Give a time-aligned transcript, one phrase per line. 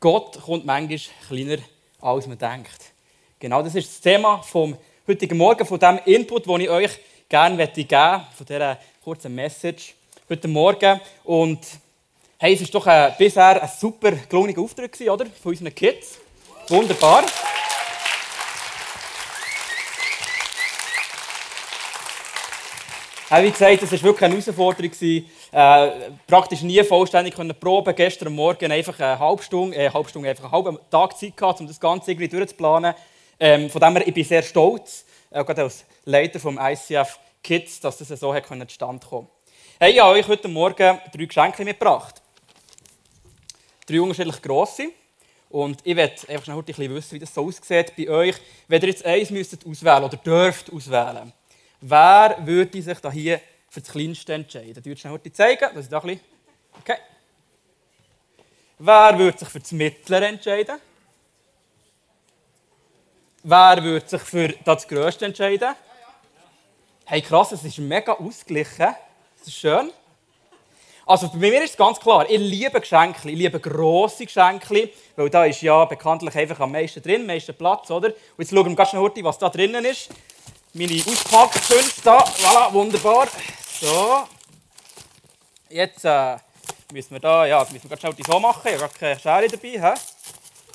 [0.00, 1.58] Gott kommt manchmal kleiner,
[2.00, 2.92] als man denkt.
[3.40, 4.76] Genau das ist das Thema vom
[5.08, 9.94] heutigen Morgen, von dem Input, den ich euch gerne geben möchte, von dieser kurzen Message
[10.28, 11.00] heute Morgen.
[11.24, 11.58] Und
[12.38, 15.26] hey, es war doch ein, bisher ein super gelungener Auftritt, oder?
[15.26, 16.18] Von unseren Kids.
[16.68, 17.24] Wunderbar.
[23.30, 24.90] Wie gesagt, es war wirklich eine Herausforderung.
[25.52, 27.94] Äh, praktisch nie vollständig können proben.
[27.94, 31.60] Gestern Morgen einfach eine halbe Stunde, äh, halbe Stunde einfach einen halben Tag Zeit gehabt,
[31.60, 32.94] um das Ganze irgendwie durchzuplanen.
[33.38, 37.80] Ähm, von dem her, ich bin sehr stolz, äh, gerade als Leiter vom ICF Kids,
[37.80, 39.28] dass das so hat zustande kommen
[39.78, 42.22] Hey, ich habe euch heute Morgen drei Geschenke mitgebracht.
[43.86, 44.88] Drei unterschiedlich grosse.
[45.50, 48.36] Und ich werde einfach schnell ein bisschen wissen, wie das so aussieht bei euch.
[48.66, 51.32] Wenn ihr jetzt eins müsstet auswählen oder dürft auswählen,
[51.80, 54.82] wer würde sich da hier für das Kleinste entscheiden?
[54.82, 56.20] Du schnell zeigen, dass ich da ein bisschen...
[56.80, 56.96] Okay.
[58.78, 60.78] Wer würde sich für das Mittlere entscheiden?
[63.42, 65.74] Wer würde sich für das Größte entscheiden?
[67.04, 68.94] Hey, krass, es ist mega ausgeglichen.
[69.38, 69.90] Das ist schön.
[71.06, 75.30] Also bei mir ist es ganz klar, ich liebe Geschenke, ich liebe grosse Geschenke, weil
[75.30, 78.08] da ist ja bekanntlich einfach am meisten drin, am meisten Platz, oder?
[78.08, 80.10] Und jetzt schauen wir ganz schnell, was da drinnen ist.
[80.74, 83.28] Meine Auspackkünste da, voilà, wunderbar.
[83.80, 84.28] So.
[85.70, 86.36] Jetzt äh,
[86.92, 89.96] müssen wir da, ja, müssen wir schnell so machen, ich habe gar keine Schere dabei,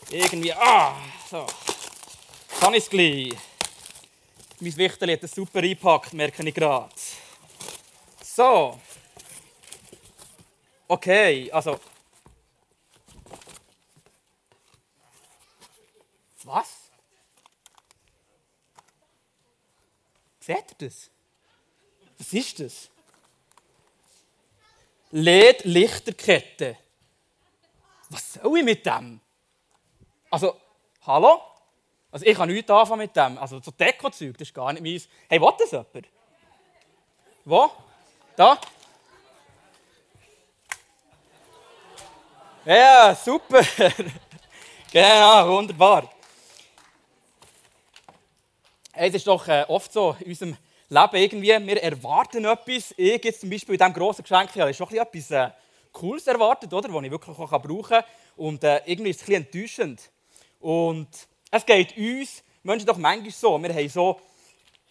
[0.09, 0.17] he?
[0.17, 0.95] Irgendwie, ah,
[1.29, 1.45] so.
[2.59, 3.33] Kann ich es gleich.
[4.59, 6.89] Mein Wichtel hat das super eingepackt, merke ich gerade.
[8.23, 8.79] So.
[10.87, 11.79] Okay, also.
[16.43, 16.83] Was?
[20.45, 21.09] Seht ihr das?
[22.17, 22.89] Was ist das?
[25.11, 26.77] LED-Lichterkette.
[28.09, 29.21] Was soll ich mit dem?
[30.29, 30.59] Also,
[31.05, 31.41] hallo?
[32.11, 33.37] Also ich kann nichts anfangen mit dem.
[33.37, 35.07] Also so Deko-Zeug, das ist gar nicht meins.
[35.29, 36.07] Hey, was das jemand?
[37.45, 37.71] Wo?
[38.35, 38.59] Da?
[42.65, 43.61] Ja, super.
[44.91, 46.09] genau, wunderbar.
[48.95, 52.93] Es ist doch äh, oft so in unserem Leben irgendwie, wir erwarten etwas.
[52.95, 55.49] Ich jetzt zum Beispiel in diesem grossen Geschenk habe ich schon etwas äh,
[55.91, 56.89] Cooles erwartet, oder?
[56.89, 58.03] das ich wirklich auch brauchen kann.
[58.35, 60.11] Und äh, irgendwie ist es ein bisschen enttäuschend.
[60.59, 61.07] Und
[61.49, 63.63] es geht uns Menschen doch manchmal so.
[63.63, 64.21] Wir haben so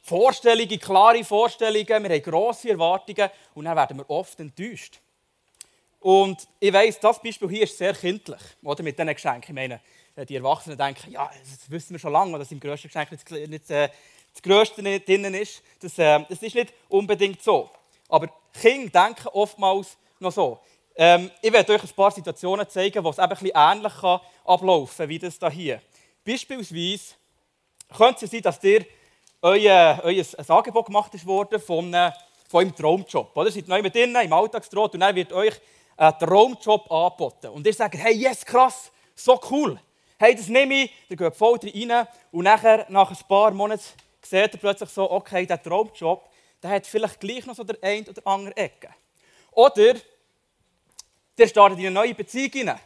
[0.03, 4.99] Vorstellungen, klare Vorstellungen, wir haben grosse Erwartungen und dann werden wir oft enttäuscht.
[6.01, 9.51] Und ich weiss, das Beispiel hier ist sehr kindlich, oder, mit diesen Geschenken.
[9.51, 9.81] Ich meine,
[10.17, 13.71] die Erwachsenen denken, ja, das wissen wir schon lange, dass im grössten Geschenk nicht, nicht
[13.71, 13.89] äh,
[14.33, 15.63] das Größte drin ist.
[15.81, 17.71] Das, äh, das ist nicht unbedingt so.
[18.09, 20.61] Aber Kinder denken oftmals noch so.
[20.95, 24.97] Ähm, ich werde euch ein paar Situationen zeigen, wo es eben ein ähnlich kann ablaufen
[24.99, 25.81] kann, wie das hier.
[26.25, 27.15] Beispielsweise
[27.97, 28.85] könnte es sein, dass dir
[29.41, 32.13] euer, euer ein Angebot gemacht wurde von, einem,
[32.49, 33.35] von einem Traumjob.
[33.35, 33.47] Oder?
[33.47, 35.55] Ihr seid neu mit drinnen, im Alltagstrott und dann wird euch
[35.97, 37.49] ein Traumjob angeboten.
[37.49, 39.81] Und ihr sagt, hey, yes, krass, so cool.
[40.23, 43.83] Hey, das nehme ich, ihr geht voll rein und nachher, nach ein paar Monaten
[44.21, 46.31] seht ihr plötzlich so, okay, der Traumjob,
[46.63, 48.91] der hat vielleicht gleich noch so der ein oder andere Ecke.
[49.51, 49.97] Oder,
[51.37, 52.79] der startet in eine neue Beziehung rein.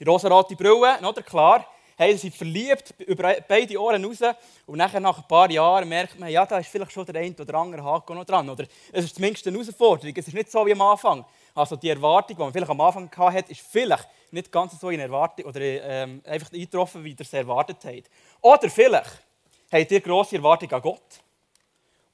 [0.00, 1.66] Die rosa-rote Brille, oder klar,
[1.98, 4.20] hey, sie sind verliebt über beide Ohren raus
[4.64, 7.36] und nachher nach ein paar Jahren merkt man, ja, da ist vielleicht schon der eine
[7.38, 8.48] oder andere Haken noch dran.
[8.48, 10.14] Oder es ist zumindest eine Herausforderung.
[10.16, 11.22] Es ist nicht so wie am Anfang.
[11.54, 15.00] Also die Erwartung, die man vielleicht am Anfang hatte, ist vielleicht nicht ganz so in
[15.00, 18.10] Erwartung oder ähm, einfach eingetroffen, wie ihr es erwartet habt.
[18.40, 19.22] Oder vielleicht
[19.70, 21.20] habt ihr grosse Erwartungen an Gott.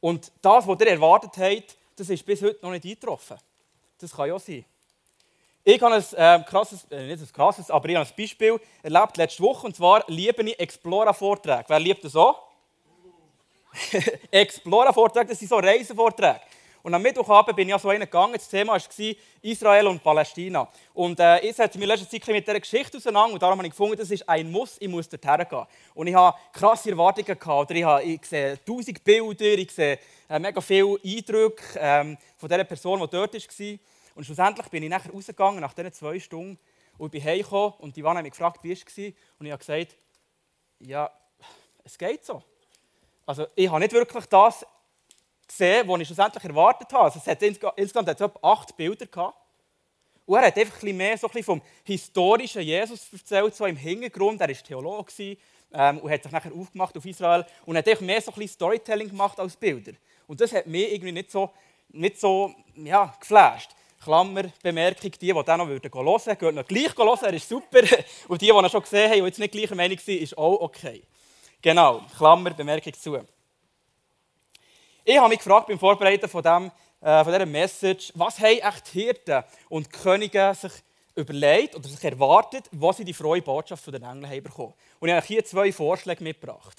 [0.00, 3.36] Und das, was ihr erwartet habt, das ist bis heute noch nicht eingetroffen.
[3.98, 4.64] Das kann ja auch sein.
[5.64, 9.16] Ich habe ein äh, krasses, äh, nicht ein krasses, aber ich habe ein Beispiel erlebt
[9.16, 11.64] letzte Woche, und zwar liebe ich Explora-Vorträge.
[11.68, 12.34] Wer liebt das so?
[14.30, 16.40] Explora-Vorträge, das sind so Reisevorträge.
[16.88, 18.32] Und am Mittwochabend bin ich ja so einen gegangen.
[18.32, 20.66] Das Thema war Israel und Palästina.
[20.94, 23.72] Und äh, ich setze mich letzte Zeit mit dieser Geschichte auseinander und darum habe ich
[23.72, 25.66] gefunden, das ist ein Muss, ich muss dorthin gehen.
[25.92, 27.70] Und ich habe krasse Erwartungen gehabt.
[27.72, 29.98] Ich, habe, ich sehe tausend Bilder, ich sehe
[30.30, 33.78] äh, mega viele Eindrücke ähm, von dieser Person, die dort war.
[34.14, 36.58] Und schlussendlich bin ich nachher rausgegangen, nach diesen zwei Stunden,
[36.96, 39.04] und bin heimgekommen und die haben mich gefragt, wie es war.
[39.38, 39.94] Und ich habe gesagt,
[40.80, 41.10] ja,
[41.84, 42.42] es geht so.
[43.26, 44.64] Also ich habe nicht wirklich das
[45.48, 47.04] gesehen, was ich schlussendlich erwartet habe.
[47.04, 49.36] Also es hat insgesamt etwa acht Bilder gehabt.
[50.26, 54.40] Und er hat einfach ein mehr so ein vom historischen Jesus erzählt, so im Hintergrund.
[54.42, 55.36] Er war Theologe
[55.72, 59.08] ähm, und hat sich nachher aufgemacht auf Israel und hat einfach mehr so ein Storytelling
[59.08, 59.92] gemacht als Bilder.
[60.26, 61.50] Und das hat mich irgendwie nicht so,
[61.88, 63.70] nicht so ja, geflasht.
[64.02, 67.80] Klammerbemerkung, die, die dann noch hören würden, gehen noch gleich hören, er ist super.
[68.28, 70.60] Und die, die ihn schon gesehen haben und jetzt nicht gleicher Meinung sind, ist auch
[70.60, 71.02] okay.
[71.60, 73.18] Genau, Klammerbemerkung zu.
[75.10, 76.70] Ich habe mich gefragt beim Vorbereiten von, dem,
[77.00, 80.70] äh, von dieser Message, was haben echt Hirten und Könige sich
[81.14, 84.74] überlegt oder sich erwartet, was sie die frohe Botschaft von den Engeln haben bekommen.
[85.00, 86.76] Und ich habe hier zwei Vorschläge mitgebracht.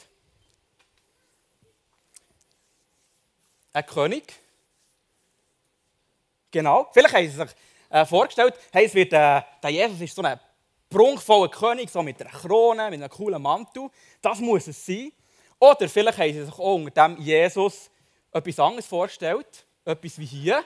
[3.74, 4.32] Ein König.
[6.52, 6.88] Genau.
[6.94, 7.50] Vielleicht haben sie sich
[7.90, 10.40] äh, vorgestellt, hey, es wird, äh, der Jesus ist so ein
[10.88, 13.90] prunkvoller König, so mit einer Krone, mit einem coolen Mantel.
[14.22, 15.12] Das muss es sein.
[15.58, 17.90] Oder vielleicht haben sie sich auch unter dem Jesus
[18.32, 19.66] etwas anderes vorgestellt.
[19.86, 20.64] Etwas wie hier.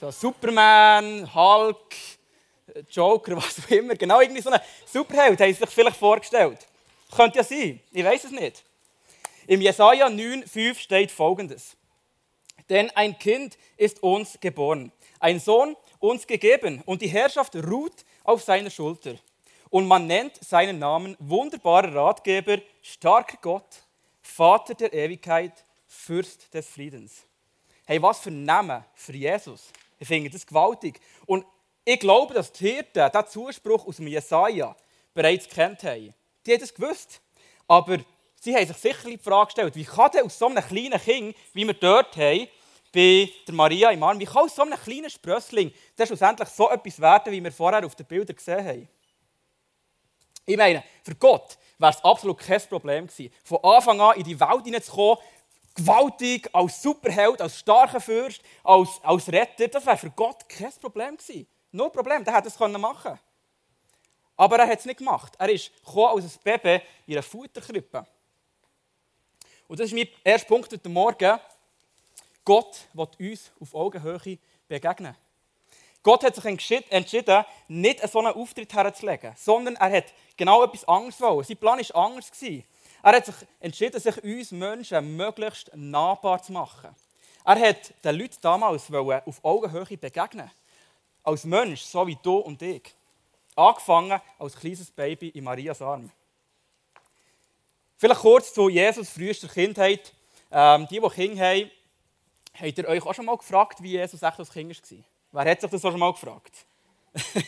[0.00, 1.94] So Superman, Hulk,
[2.90, 3.94] Joker, was auch immer.
[3.94, 6.66] Genau, irgendwie so einen Superheld haben sie sich vielleicht vorgestellt.
[7.14, 7.80] Könnte ja sein.
[7.92, 8.64] Ich weiß es nicht.
[9.46, 11.76] Im Jesaja 9,5 steht folgendes:
[12.68, 14.90] Denn ein Kind ist uns geboren,
[15.20, 19.14] ein Sohn uns gegeben, und die Herrschaft ruht auf seiner Schulter.
[19.70, 23.82] Und man nennt seinen Namen wunderbarer Ratgeber, starker Gott,
[24.22, 27.24] Vater der Ewigkeit, Fürst des Friedens.
[27.86, 29.70] Hey, was für ein Name für Jesus.
[29.98, 31.00] Ich finde das gewaltig.
[31.26, 31.46] Und
[31.84, 34.76] ich glaube, dass die Hirten diesen Zuspruch aus dem Jesaja
[35.12, 36.14] bereits kennt haben.
[36.44, 37.20] Die haben das gewusst.
[37.68, 37.98] Aber
[38.40, 41.36] sie haben sich sicher die Frage gestellt, wie kann denn aus so einem kleinen Kind,
[41.52, 42.48] wie wir dort haben,
[42.92, 46.70] bei der Maria im Arm, wie kann aus so einem kleinen Sprössling das schlussendlich so
[46.70, 48.88] etwas werden, wie wir vorher auf den Bildern gesehen haben?
[50.46, 54.38] Ich meine, für Gott wäre es absolut kein Problem gewesen, von Anfang an in die
[54.38, 55.18] Welt hineinzukommen,
[55.74, 59.68] gewaltig, als Superheld, als starker Fürst, als, als Retter.
[59.68, 61.46] Das wäre für Gott kein Problem gewesen.
[61.72, 63.20] No Problem, der hätte es machen können.
[64.36, 65.34] Aber er hat es nicht gemacht.
[65.38, 68.06] Er ist als ein Baby in einer Futterkrippe.
[69.66, 71.38] Und das ist mein erster Punkt heute Morgen.
[72.44, 74.38] Gott will uns auf Augenhöhe
[74.68, 75.16] begegnen.
[76.02, 81.18] Gott hat sich entschieden, nicht so einen Auftritt herzulegen, sondern er hat genau etwas anderes
[81.20, 81.44] wollen.
[81.44, 82.30] Sein Plan war anders.
[83.04, 86.88] Er hat sich entschieden, sich uns Menschen möglichst nahbar zu machen.
[87.44, 90.50] Er hat den Leuten damals auf Augenhöhe begegnen.
[91.22, 92.94] Als Mensch, so wie du und ich.
[93.54, 96.10] Angefangen als kleines Baby in Marias Arm.
[97.98, 100.14] Vielleicht kurz zu Jesus frühester Kindheit.
[100.50, 101.70] Ähm, die, die Kinder haben,
[102.54, 104.82] habt ihr euch auch schon mal gefragt, wie Jesus echt als Kind
[105.30, 105.44] war?
[105.44, 106.64] Wer hat sich das auch schon mal gefragt?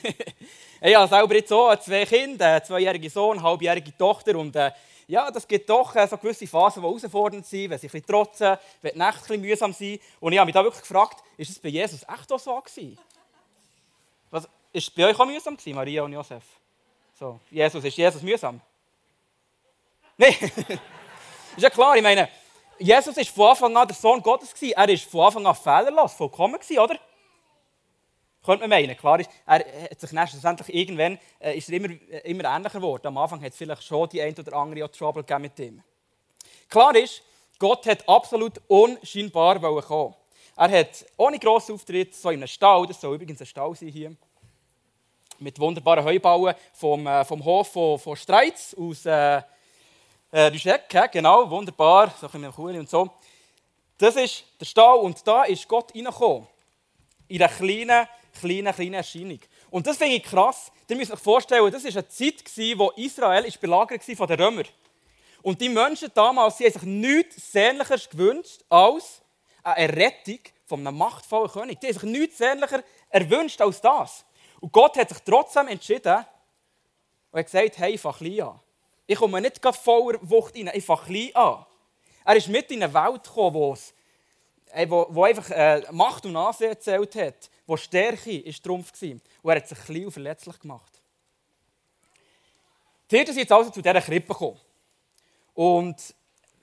[0.83, 4.37] ich habe selber jetzt auch zwei Kinder, einen zweijährigen Sohn, eine halbjährige Tochter.
[4.37, 4.71] Und äh,
[5.09, 8.07] ja, das gibt doch äh, so gewisse Phasen, die herausfordernd sind, wenn sie ein bisschen
[8.07, 10.01] trotzen, wenn die Nächte ein bisschen mühsam sind.
[10.19, 12.99] Und ich habe mich da wirklich gefragt, ist es bei Jesus echt auch so gewesen?
[14.31, 16.43] Was, ist es bei euch auch mühsam gewesen, Maria und Josef?
[17.19, 18.61] So, Jesus, ist Jesus mühsam?
[20.17, 20.35] Nein.
[20.41, 22.29] ist ja klar, ich meine,
[22.79, 24.53] Jesus war von Anfang an der Sohn Gottes.
[24.61, 26.99] Er war von Anfang an fehlerlos, vollkommen, oder?
[28.47, 28.97] Könnte man meinen.
[28.97, 29.59] Klar ist, er
[29.91, 33.09] hat sich schlussendlich irgendwann äh, ist er immer, äh, immer ähnlicher geworden.
[33.09, 35.83] Am Anfang hat es vielleicht schon die ein oder andere Trouble mit ihm.
[36.69, 37.23] Klar ist,
[37.59, 40.15] Gott hat absolut unscheinbar kommen.
[40.57, 43.89] Er hat ohne grossen Auftritt, so in einem Stall, das soll übrigens ein Stall sein
[43.89, 44.17] hier,
[45.39, 49.43] mit wunderbaren Heubauen vom, äh, vom Hof von, von Streitz aus äh,
[50.31, 53.11] äh, Rüschek, genau, wunderbar, so ein bisschen und so.
[53.99, 56.47] Das ist der Stall und da ist Gott reingekommen.
[57.29, 58.07] In einer kleinen
[58.41, 59.41] kleine, kleine Erscheinung.
[59.71, 60.71] Und das finde ich krass.
[60.89, 64.67] Ihr müsst euch vorstellen, das war eine Zeit, wo Israel ist belagert von den Römern.
[65.43, 69.23] Und die Menschen damals, sie haben sich nichts sehnlicher gewünscht als
[69.63, 71.81] eine Errettung von einem machtvollen König.
[71.81, 74.25] Die haben sich nichts sehnlicher erwünscht als das.
[74.61, 76.25] Und Gott hat sich trotzdem entschieden
[77.31, 78.61] und hat gesagt, hey, ich fange klein an.
[79.07, 81.67] Ich komme nicht voller Wucht rein, ich fange klein an.
[82.25, 83.95] Er ist mit in eine Welt gekommen, wo, es,
[84.89, 89.11] wo, wo einfach äh, Macht und Ansehen erzählt hat wo Stärke ist Trumpf war.
[89.11, 91.01] Und er hat sich klein und verletzlich gemacht.
[93.11, 94.61] Die Hirten sind jetzt also zu dieser Krippe gekommen.
[95.55, 95.97] Und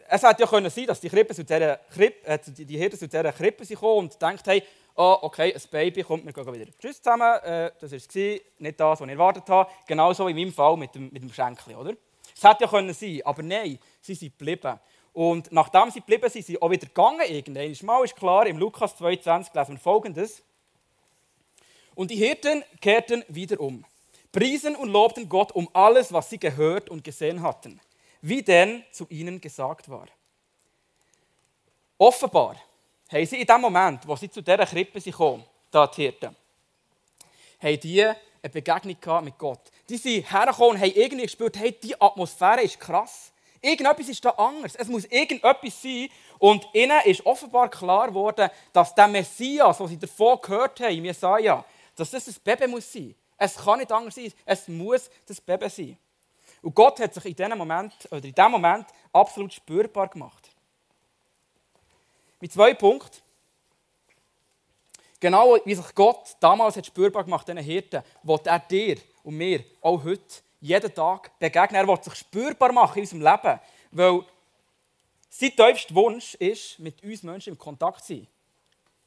[0.08, 3.08] es hätte ja können sein, dass die, Krippe zu dieser Krippe, äh, die Hirten zu
[3.08, 4.62] dieser Krippe sind gekommen und denkt haben,
[4.96, 6.72] oh, okay, ein Baby kommt, wir gehen wieder.
[6.80, 9.72] Tschüss zusammen, äh, das war es, nicht das, was ich erwartet habe.
[9.88, 11.94] Genauso in meinem Fall mit dem, mit dem Schenkchen, oder?
[12.36, 14.80] Es hätte ja können sein, aber nein, sie sind geblieben.
[15.14, 17.22] Und nachdem sie geblieben sind, sind sie auch wieder gegangen.
[17.28, 20.42] Irgendwann mal ist klar, im Lukas 22 lesen wir folgendes.
[21.96, 23.86] Und die Hirten kehrten wieder um,
[24.32, 27.80] priesen und lobten Gott um alles, was sie gehört und gesehen hatten,
[28.22, 30.08] wie denn zu ihnen gesagt war.
[32.00, 32.56] Offenbar
[33.12, 36.36] haben sie in dem Moment, wo sie zu dieser Krippe kamen, da die Hirten,
[37.60, 38.18] haben die eine
[38.52, 39.62] Begegnung mit Gott.
[39.88, 43.33] Die sind hergekommen und haben irgendwie gespürt, hey, die Atmosphäre ist krass.
[43.64, 44.76] Irgendetwas ist da anders.
[44.76, 46.10] Es muss irgendetwas sein.
[46.38, 51.64] Und ihnen ist offenbar klar geworden, dass der Messias, was sie davon gehört haben, Jesaja,
[51.96, 53.16] dass das ein Baby muss sein.
[53.38, 54.34] Es kann nicht anders sein.
[54.46, 55.98] Es muss das Baby sein.
[56.62, 60.50] Und Gott hat sich in diesem Moment, oder in diesem Moment absolut spürbar gemacht.
[62.42, 63.22] Mit zwei Punkten.
[65.22, 69.64] Genau wie sich Gott damals hat spürbar gemacht, diesen Hirten, wird er dir und mir
[69.80, 71.82] auch heute jeden Tag begegnen.
[71.82, 73.60] Er will sich spürbar machen in unserem Leben,
[73.92, 74.22] weil
[75.30, 78.28] sein tiefster Wunsch ist, mit uns Menschen in Kontakt zu sein.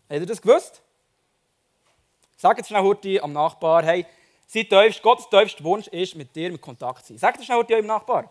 [0.09, 0.83] Habt ihr das gewusst?
[2.37, 4.05] Sagt jetzt schnell heute am Nachbar, hey,
[4.47, 7.19] sein tiefst, Gottes tiefster Wunsch ist, mit dir in Kontakt zu sein.
[7.19, 8.31] Sagt das schnell heute eurem Nachbar.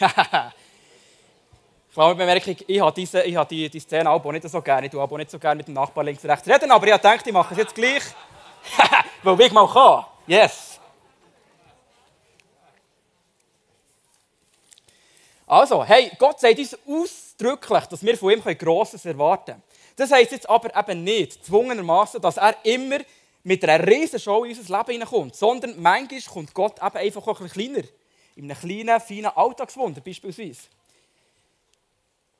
[1.92, 4.86] ich glaube, Bemerkung, ich habe, diese, ich habe die, die Szene auch nicht so gerne.
[4.86, 6.92] Ich tue auch nicht so gerne mit dem Nachbarn links und rechts reden, aber ich
[6.94, 8.02] habe ich mache es jetzt gleich.
[9.22, 10.06] Weil ich mal kann.
[10.26, 10.80] Yes.
[15.46, 19.62] Also, hey, Gott sagt uns ausdrücklich, dass wir von ihm Grosses erwarten können.
[19.94, 23.00] Das heisst jetzt aber eben nicht, zwungenermaßen, dass er immer
[23.42, 27.38] mit einer riesen Show in unser Leben hineinkommt, sondern manchmal kommt Gott eben einfach auch
[27.38, 27.88] ein bisschen kleiner.
[28.34, 30.62] In einem kleinen, feinen Alltagswunder beispielsweise.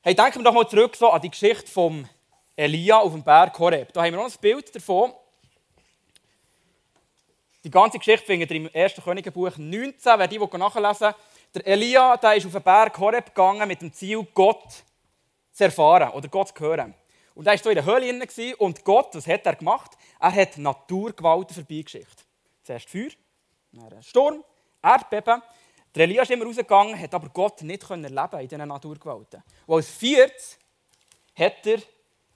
[0.05, 2.09] Hey, denken wir doch mal zurück so an die Geschichte von
[2.57, 3.93] Elia auf dem Berg Horeb.
[3.93, 5.13] Da haben wir noch ein Bild davon.
[7.63, 8.95] Die ganze Geschichte findet ihr im 1.
[8.95, 11.15] Königenbuch 19, wer die nachlesen
[11.55, 14.83] Der Elia der ist auf den Berg Horeb gegangen mit dem Ziel, Gott
[15.53, 16.95] zu erfahren oder Gott zu hören.
[17.37, 19.93] Und er war so in der Höhle und Gott, was hat er gemacht?
[20.19, 22.25] Er hat Naturgewalten vorbeigeschickt.
[22.65, 23.11] Zuerst Feuer,
[23.71, 24.43] dann Sturm,
[24.83, 25.43] Erdbeben.
[25.95, 29.43] Der Elia ist immer rausgegangen, hat aber Gott nicht erleben in diesen Naturgewalten.
[29.67, 30.59] Und als viertes
[31.35, 31.79] hat er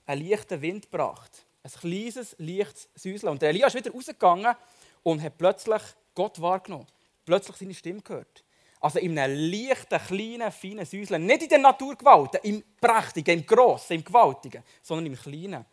[0.05, 1.45] einen leichten Wind gebracht.
[1.63, 3.31] Ein kleines, leichtes Säuseln.
[3.31, 4.55] Und der Elia ist wieder rausgegangen
[5.03, 5.81] und hat plötzlich
[6.13, 6.87] Gott wahrgenommen.
[7.25, 8.43] Plötzlich seine Stimme gehört.
[8.79, 11.25] Also in einem leichten, kleinen, feinen Säuseln.
[11.25, 15.65] Nicht in den Naturgewalten, im Prächtigen, im Grossen, im Gewaltigen, sondern im Kleinen.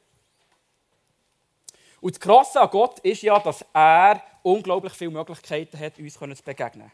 [2.01, 6.43] Und das Krasse an Gott ist ja, dass er unglaublich viele Möglichkeiten hat, uns zu
[6.45, 6.91] begegnen.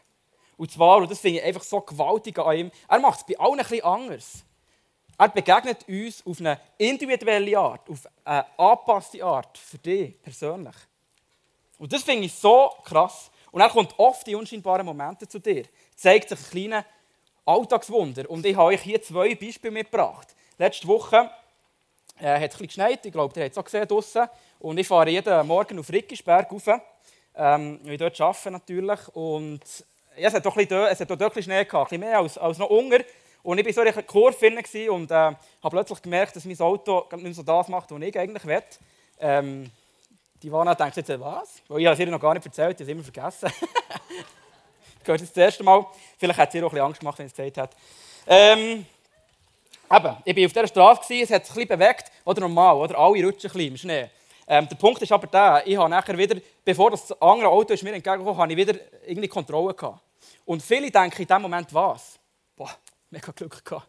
[0.61, 3.35] Und zwar, und das finde ich einfach so gewaltig an ihm, er macht es bei
[3.39, 4.43] allen ein bisschen anders.
[5.17, 10.75] Er begegnet uns auf eine individuelle Art, auf eine angepasste Art, für dich persönlich.
[11.79, 13.31] Und das finde ich so krass.
[13.49, 15.63] Und er kommt oft in unscheinbaren Momenten zu dir.
[15.95, 16.85] Zeigt sich ein kleiner
[17.43, 18.29] Alltagswunder.
[18.29, 20.27] Und ich habe euch hier zwei Beispiele mitgebracht.
[20.59, 21.31] Letzte Woche
[22.19, 23.03] äh, hat es ein geschneit.
[23.03, 24.27] Ich glaube, ihr habt es auch gesehen draussen.
[24.59, 26.67] Und ich fahre jeden Morgen auf Rickisberg rauf.
[27.33, 29.07] Ähm, ich dort arbeite natürlich.
[29.15, 29.65] Und
[30.17, 31.91] ja, es hat doch ein bisschen, es hat bisschen Schnee gehabt.
[31.91, 32.99] Ein mehr als, als noch Unger.
[33.43, 35.37] Und ich war so in einer Kurve und äh, habe
[35.69, 38.63] plötzlich gemerkt, dass mein Auto nicht mehr so das macht, was ich eigentlich will.
[39.19, 39.71] Ähm,
[40.41, 41.61] die Ivana denkt jetzt, was?
[41.67, 43.51] Weil ich habe es ihr noch gar nicht erzählt, ich habe es immer vergessen.
[45.01, 45.85] ich höre das erste Mal.
[46.17, 47.75] Vielleicht hat sie ihr auch ein bisschen Angst gemacht, wenn sie es gesagt hat.
[48.27, 48.85] Ähm,
[49.91, 52.97] eben, ich war auf dieser Straße, es hat sich ein bisschen bewegt, oder normal, oder
[52.97, 54.09] alle rutschen ein bisschen im Schnee.
[54.47, 57.83] Ähm, der Punkt ist aber der, ich habe nachher wieder, bevor das andere Auto ist
[57.83, 60.01] mir entgegengekommen habe ich wieder irgendwie Kontrolle gehabt.
[60.45, 62.19] Und viele denken in dem Moment, was?
[62.55, 62.71] Boah,
[63.09, 63.87] mega Glück gehabt.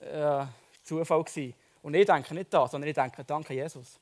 [0.00, 0.46] Äh,
[0.82, 1.54] Zufall gewesen.
[1.82, 3.98] Und ich denke nicht das, sondern ich denke, danke Jesus.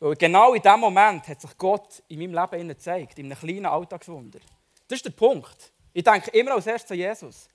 [0.00, 3.66] Weil genau in diesem Moment hat sich Gott in meinem Leben gezeigt, in einem kleinen
[3.66, 4.38] Alltagswunder.
[4.86, 5.72] Das ist der Punkt.
[5.92, 7.48] Ich denke immer als erstes an Jesus.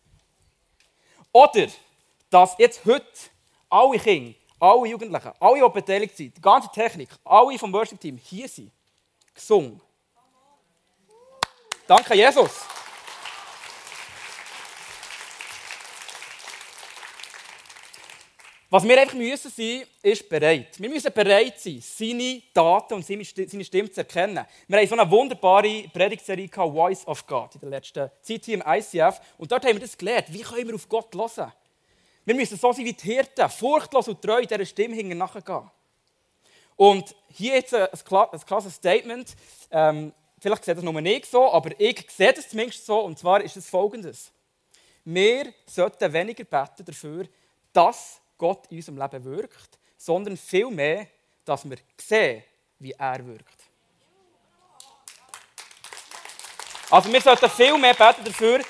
[1.32, 1.68] Oder,
[2.30, 3.08] dass jetzt heute
[3.70, 8.48] alle Kinder, alle Jugendlichen, alle, die beteiligt sind, die ganze Technik, alle vom Worship-Team hier
[8.48, 8.72] sind,
[9.36, 9.82] gesungen.
[11.86, 12.62] Danke, Jesus.
[18.70, 20.80] Was wir einfach müssen sein, ist bereit.
[20.80, 24.46] Wir müssen bereit sein, seine Daten und seine Stimme zu erkennen.
[24.68, 28.64] Wir haben so eine wunderbare Predigtserie Voice of God in der letzten Zeit hier im
[28.66, 29.20] ICF.
[29.38, 30.28] Und dort haben wir das gelernt.
[30.30, 31.52] Wie können wir auf Gott hören?
[32.26, 35.70] Wir müssen so sein wie die Hirten, furchtlos und treu dieser Stimme nachgehen.
[36.76, 39.36] Und hier jetzt ein, ein klares Statement.
[39.70, 43.00] Ähm, vielleicht sieht das nur nicht so, aber ich sehe das zumindest so.
[43.02, 44.32] Und zwar ist es folgendes.
[45.06, 47.28] Wir sollten weniger beten dafür,
[47.74, 51.08] dass Gott in unserem Leben wirkt, sondern vielmehr,
[51.44, 52.44] dass wir sehen,
[52.80, 53.64] wie er wirkt.
[56.90, 58.62] Also wir sollten viel mehr beten dafür,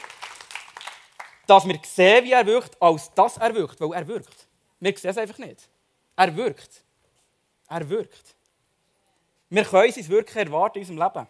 [1.48, 4.48] dass wir sehen, wie er wirkt, als dass er wirkt, weil er wirkt.
[4.80, 5.70] Wir sehen es einfach nicht.
[6.16, 6.84] Er wirkt.
[7.70, 8.36] Er wirkt.
[9.50, 11.28] Wir können sein Wirken erwarten in unserem Leben.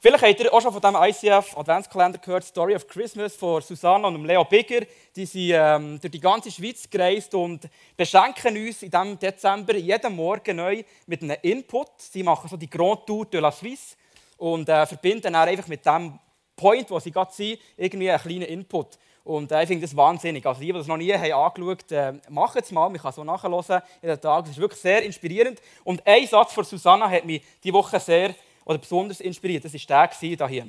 [0.00, 4.06] Vielleicht habt ihr auch schon von diesem ICF Adventskalender gehört, Story of Christmas von Susanna
[4.06, 4.86] und Leo Bigger.
[5.16, 10.14] Die sind ähm, durch die ganze Schweiz gereist und beschenken uns in diesem Dezember jeden
[10.14, 11.88] Morgen neu mit einem Input.
[11.98, 13.96] Sie machen so die Grand Tour de la Suisse
[14.36, 16.16] und äh, verbinden dann einfach mit dem
[16.58, 18.98] Point, wo sie gerade sind, irgendwie einen kleinen Input.
[19.24, 20.44] Und äh, ich finde das wahnsinnig.
[20.44, 22.88] Also die, die das noch nie haben angeschaut haben, äh, machen es mal.
[22.88, 24.46] Man kann so nachhören in den Tagen.
[24.46, 25.60] Es ist wirklich sehr inspirierend.
[25.84, 28.34] Und ein Satz von Susanna hat mich diese Woche sehr
[28.64, 29.64] oder besonders inspiriert.
[29.64, 30.68] Das war der hier.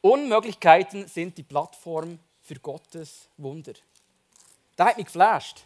[0.00, 3.72] Unmöglichkeiten sind die Plattform für Gottes Wunder.
[4.74, 5.64] Das hat mich geflasht.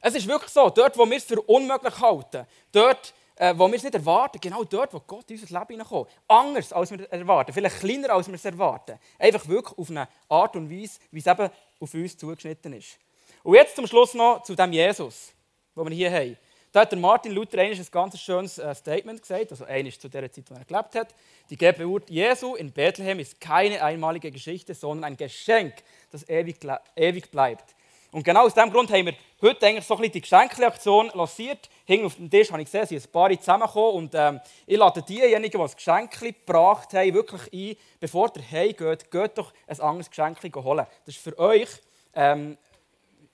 [0.00, 3.76] Es ist wirklich so, dort, wo wir es für unmöglich halten, dort, äh, wo wir
[3.76, 6.10] es nicht erwarten, genau dort, wo Gott in unser Leben hineinkommt.
[6.26, 8.98] Anders, als wir erwarten, vielleicht kleiner, als wir es erwarten.
[9.18, 11.48] Einfach wirklich auf eine Art und Weise, wie es eben
[11.80, 12.98] auf uns zugeschnitten ist.
[13.44, 15.32] Und jetzt zum Schluss noch zu dem Jesus,
[15.76, 16.36] den wir hier haben.
[16.72, 20.50] Da hat Martin Luther ein ganz schönes äh, Statement gesagt, also eines zu der Zeit,
[20.50, 21.14] wo er gelebt hat.
[21.48, 25.74] Die Geburt Jesu in Bethlehem ist keine einmalige Geschichte, sondern ein Geschenk,
[26.10, 26.58] das ewig,
[26.94, 27.74] ewig bleibt.
[28.10, 31.68] Und genau aus diesem Grund haben wir heute eigentlich so ein bisschen die Geschenkaktion lanciert.
[31.84, 35.02] Hing auf dem Tisch habe ich gesehen, sind ein paar zusammengekommen und ähm, ich lade
[35.02, 40.08] diejenigen, die das Geschenk gebracht haben, wirklich ein, bevor ihr heimgeht, geht doch ein anderes
[40.08, 40.86] Geschenk holen.
[41.04, 41.68] Das ist für euch.
[42.14, 42.56] Ähm,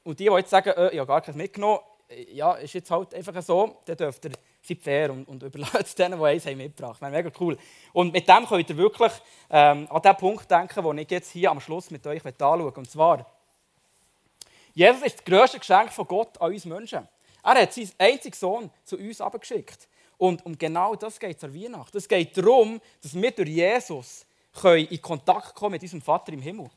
[0.02, 1.78] und die, die jetzt sagen, äh, ich habe gar keins mitgenommen,
[2.09, 4.33] äh, ja, ist jetzt halt einfach so, dann dürft ihr
[4.66, 7.12] seid fair und, und überlasst denen, die eins haben mitgebracht haben.
[7.12, 7.57] Mega cool.
[7.93, 9.12] Und mit dem könnt ihr wirklich
[9.50, 12.81] ähm, an den Punkt denken, den ich jetzt hier am Schluss mit euch anschauen möchte.
[12.81, 13.26] Und zwar,
[14.75, 17.09] Jesus ist das grösste Geschenk von Gott an uns Menschen.
[17.43, 19.88] Er hat seinen einzigen Sohn zu uns abgeschickt.
[20.19, 21.97] Und um genau das geht es an Weihnachten.
[21.97, 24.26] Es geht darum, dass wir durch Jesus
[24.62, 26.71] in Kontakt kommen mit unserem Vater im Himmel.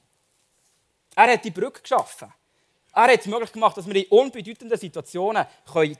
[1.16, 2.32] Er hat die Brücke geschaffen.
[2.94, 5.46] Er hat es möglich gemacht, dass wir in unbedeutenden Situationen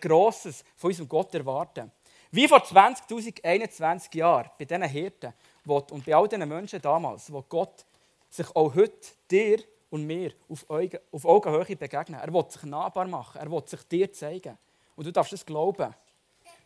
[0.02, 1.92] Grosses von unserem Gott erwarten können.
[2.32, 5.34] Wie vor 20.021 Jahren bei diesen Hirten
[5.66, 7.86] und bei all diesen Menschen damals, wo Gott
[8.30, 12.20] sich auch heute dir und mir auf, Augen, auf Augenhöhe begegnen.
[12.20, 14.58] Er will sich nahbar machen, er will sich dir zeigen.
[14.96, 15.94] Und du darfst es glauben.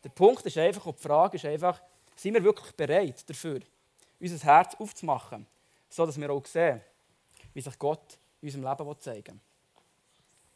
[0.04, 1.82] Der Punkt ist einfach, und die Frage ist einfach,
[2.16, 3.60] sind wir wirklich bereit dafür,
[4.20, 5.46] unser Herz aufzumachen,
[5.90, 6.82] sodass wir auch sehen,
[7.54, 9.51] wie sich Gott in unserem Leben zeigen will.